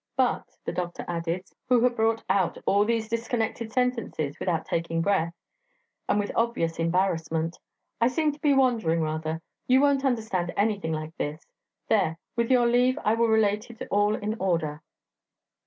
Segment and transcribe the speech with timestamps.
[0.15, 5.35] But," added the doctor, who had brought out all these disconnected sentences without taking breath,
[6.09, 7.59] and with obvious embarrassment,
[8.01, 11.45] "I seem to be wandering rather you won't understand anything like this...
[11.87, 14.81] There, with your leave, I will relate it all in order."